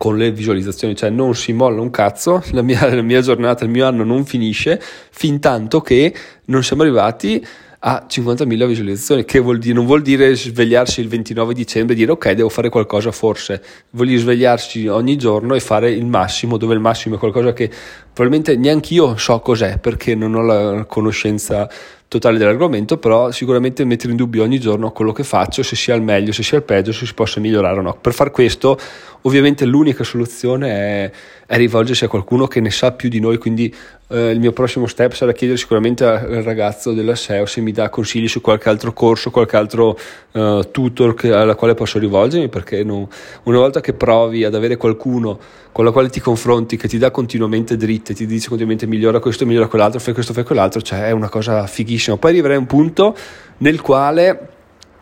con 0.00 0.16
le 0.16 0.30
visualizzazioni, 0.30 0.96
cioè 0.96 1.10
non 1.10 1.34
si 1.34 1.52
molla 1.52 1.82
un 1.82 1.90
cazzo, 1.90 2.42
la 2.52 2.62
mia, 2.62 2.94
la 2.94 3.02
mia 3.02 3.20
giornata, 3.20 3.64
il 3.64 3.70
mio 3.70 3.86
anno 3.86 4.02
non 4.02 4.24
finisce 4.24 4.80
fin 5.10 5.40
tanto 5.40 5.82
che 5.82 6.14
non 6.46 6.64
siamo 6.64 6.80
arrivati 6.80 7.46
a 7.82 8.04
50.000 8.06 8.66
visualizzazioni, 8.66 9.24
che 9.24 9.38
vuol 9.38 9.58
dire, 9.58 9.74
non 9.74 9.86
vuol 9.86 10.02
dire 10.02 10.34
svegliarsi 10.36 11.00
il 11.00 11.08
29 11.08 11.54
dicembre 11.54 11.94
e 11.94 11.96
dire 11.96 12.12
ok 12.12 12.32
devo 12.32 12.50
fare 12.50 12.68
qualcosa 12.68 13.10
forse, 13.10 13.62
vuol 13.90 14.08
dire 14.08 14.20
svegliarsi 14.20 14.86
ogni 14.86 15.16
giorno 15.16 15.54
e 15.54 15.60
fare 15.60 15.90
il 15.90 16.04
massimo, 16.04 16.58
dove 16.58 16.74
il 16.74 16.80
massimo 16.80 17.14
è 17.14 17.18
qualcosa 17.18 17.54
che 17.54 17.70
probabilmente 18.12 18.56
neanche 18.56 18.92
io 18.92 19.16
so 19.16 19.38
cos'è 19.40 19.78
perché 19.78 20.14
non 20.14 20.34
ho 20.34 20.42
la 20.42 20.84
conoscenza 20.84 21.70
totale 22.06 22.38
dell'argomento, 22.38 22.98
però 22.98 23.30
sicuramente 23.30 23.84
mettere 23.84 24.10
in 24.10 24.16
dubbio 24.16 24.42
ogni 24.42 24.58
giorno 24.58 24.90
quello 24.90 25.12
che 25.12 25.22
faccio, 25.22 25.62
se 25.62 25.76
sia 25.76 25.94
il 25.94 26.02
meglio, 26.02 26.32
se 26.32 26.42
sia 26.42 26.58
il 26.58 26.64
peggio, 26.64 26.92
se 26.92 27.06
si 27.06 27.14
possa 27.14 27.38
migliorare 27.38 27.78
o 27.78 27.82
no. 27.82 27.96
Per 27.98 28.12
far 28.12 28.32
questo, 28.32 28.76
ovviamente 29.22 29.64
l'unica 29.64 30.02
soluzione 30.02 30.70
è, 30.70 31.10
è 31.46 31.56
rivolgersi 31.56 32.04
a 32.04 32.08
qualcuno 32.08 32.48
che 32.48 32.60
ne 32.60 32.70
sa 32.70 32.90
più 32.92 33.08
di 33.08 33.20
noi, 33.20 33.38
quindi 33.38 33.72
eh, 34.10 34.30
il 34.30 34.40
mio 34.40 34.52
prossimo 34.52 34.86
step 34.86 35.12
sarà 35.12 35.32
chiedere 35.32 35.58
sicuramente 35.58 36.04
al 36.04 36.42
ragazzo 36.42 36.92
della 36.92 37.14
SEO 37.14 37.46
se 37.46 37.60
mi 37.60 37.70
dà 37.70 37.88
consigli 37.88 38.26
su 38.26 38.40
qualche 38.40 38.68
altro 38.68 38.92
corso, 38.92 39.30
qualche 39.30 39.56
altro 39.56 39.96
uh, 40.32 40.68
tutor 40.70 41.14
che, 41.14 41.32
alla 41.32 41.54
quale 41.54 41.74
posso 41.74 41.98
rivolgermi, 41.98 42.48
perché 42.48 42.82
non, 42.82 43.06
una 43.44 43.58
volta 43.58 43.80
che 43.80 43.92
provi 43.92 44.44
ad 44.44 44.54
avere 44.54 44.76
qualcuno 44.76 45.38
con 45.70 45.84
la 45.84 45.92
quale 45.92 46.08
ti 46.08 46.18
confronti, 46.18 46.76
che 46.76 46.88
ti 46.88 46.98
dà 46.98 47.12
continuamente 47.12 47.76
dritte, 47.76 48.12
ti 48.12 48.26
dice 48.26 48.48
continuamente 48.48 48.86
migliora 48.86 49.20
questo, 49.20 49.46
migliora 49.46 49.68
quell'altro, 49.68 50.00
fai 50.00 50.12
questo, 50.12 50.32
fai 50.32 50.42
quell'altro, 50.42 50.82
cioè 50.82 51.06
è 51.06 51.12
una 51.12 51.28
cosa 51.28 51.66
fighissima. 51.66 52.16
Poi 52.16 52.30
arriverai 52.32 52.56
a 52.56 52.60
un 52.60 52.66
punto 52.66 53.16
nel 53.58 53.80
quale 53.80 54.48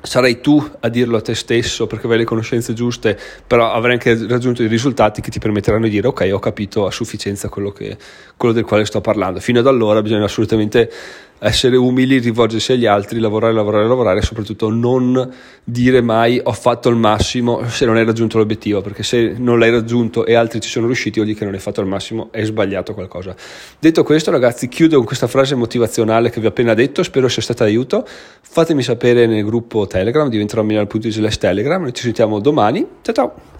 sarai 0.00 0.40
tu 0.40 0.64
a 0.80 0.88
dirlo 0.88 1.16
a 1.16 1.20
te 1.20 1.34
stesso 1.34 1.86
perché 1.86 2.04
avrai 2.04 2.20
le 2.20 2.24
conoscenze 2.24 2.72
giuste, 2.72 3.18
però 3.46 3.72
avrai 3.72 3.94
anche 3.94 4.26
raggiunto 4.26 4.62
i 4.62 4.66
risultati 4.66 5.20
che 5.20 5.30
ti 5.30 5.38
permetteranno 5.38 5.84
di 5.84 5.90
dire 5.90 6.08
ok, 6.08 6.30
ho 6.32 6.38
capito 6.38 6.86
a 6.86 6.90
sufficienza 6.90 7.48
quello, 7.48 7.70
che, 7.72 7.96
quello 8.36 8.54
del 8.54 8.64
quale 8.64 8.84
sto 8.84 9.00
parlando. 9.00 9.40
Fino 9.40 9.58
ad 9.60 9.66
allora 9.66 10.02
bisogna 10.02 10.24
assolutamente 10.24 10.90
essere 11.38 11.76
umili, 11.76 12.18
rivolgersi 12.18 12.72
agli 12.72 12.86
altri, 12.86 13.18
lavorare, 13.18 13.52
lavorare, 13.52 13.86
lavorare 13.86 14.18
e 14.20 14.22
soprattutto 14.22 14.70
non 14.70 15.32
dire 15.64 16.00
mai 16.00 16.40
ho 16.42 16.52
fatto 16.52 16.88
il 16.88 16.96
massimo 16.96 17.66
se 17.68 17.84
non 17.84 17.96
hai 17.96 18.04
raggiunto 18.04 18.38
l'obiettivo, 18.38 18.80
perché 18.80 19.02
se 19.02 19.34
non 19.36 19.58
l'hai 19.58 19.70
raggiunto 19.70 20.26
e 20.26 20.34
altri 20.34 20.60
ci 20.60 20.68
sono 20.68 20.86
riusciti 20.86 21.14
vuol 21.14 21.26
dire 21.26 21.38
che 21.38 21.44
non 21.44 21.54
hai 21.54 21.60
fatto 21.60 21.80
il 21.80 21.86
massimo, 21.86 22.28
hai 22.32 22.44
sbagliato 22.44 22.94
qualcosa. 22.94 23.34
Detto 23.78 24.02
questo 24.02 24.30
ragazzi, 24.30 24.68
chiudo 24.68 24.96
con 24.96 25.06
questa 25.06 25.26
frase 25.26 25.54
motivazionale 25.54 26.30
che 26.30 26.40
vi 26.40 26.46
ho 26.46 26.50
appena 26.50 26.74
detto, 26.74 27.02
spero 27.02 27.28
sia 27.28 27.42
stata 27.42 27.64
d'aiuto, 27.64 28.06
fatemi 28.40 28.82
sapere 28.82 29.26
nel 29.26 29.44
gruppo 29.44 29.86
Telegram, 29.86 30.28
diventerò 30.28 30.62
milano.it 30.62 31.38
Telegram, 31.38 31.80
noi 31.82 31.92
ci 31.92 32.02
sentiamo 32.02 32.40
domani, 32.40 32.86
ciao 33.02 33.14
ciao! 33.14 33.57